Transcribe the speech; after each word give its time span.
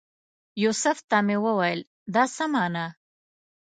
یوسف 0.63 0.97
ته 1.09 1.17
مې 1.25 1.37
وویل 1.45 1.79
دا 2.13 2.23
څه 2.35 2.45
مانا؟ 2.53 2.85